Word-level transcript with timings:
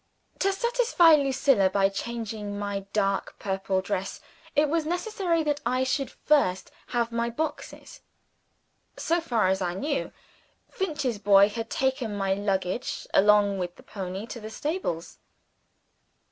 To 0.39 0.51
satisfy 0.51 1.13
Lucilla 1.13 1.69
by 1.69 1.87
changing 1.87 2.57
my 2.57 2.87
dark 2.91 3.37
purple 3.37 3.81
dress, 3.81 4.19
it 4.55 4.67
was 4.67 4.83
necessary 4.83 5.43
that 5.43 5.61
I 5.63 5.83
should 5.83 6.09
first 6.09 6.71
have 6.87 7.11
my 7.11 7.29
boxes. 7.29 8.01
So 8.97 9.21
far 9.21 9.49
as 9.49 9.61
I 9.61 9.75
knew, 9.75 10.11
Finch's 10.71 11.19
boy 11.19 11.49
had 11.49 11.69
taken 11.69 12.17
my 12.17 12.33
luggage, 12.33 13.05
along 13.13 13.59
with 13.59 13.75
the 13.75 13.83
pony, 13.83 14.25
to 14.25 14.39
the 14.39 14.49
stables. 14.49 15.19